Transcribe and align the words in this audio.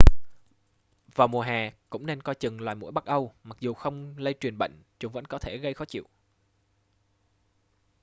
vào 1.15 1.27
mùa 1.27 1.41
hè 1.41 1.71
cũng 1.89 2.05
nên 2.05 2.21
coi 2.21 2.35
chừng 2.35 2.61
loài 2.61 2.75
muỗi 2.75 2.91
bắc 2.91 3.05
âu 3.05 3.33
mặc 3.43 3.57
dù 3.59 3.73
không 3.73 4.17
lây 4.17 4.35
truyền 4.39 4.57
bệnh 4.57 4.83
chúng 4.99 5.11
vẫn 5.13 5.25
có 5.25 5.39
thể 5.39 5.57
gây 5.57 5.73
khó 5.73 5.85
chịu 5.85 6.03